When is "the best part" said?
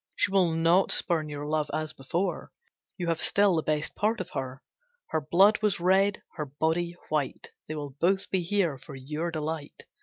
3.55-4.19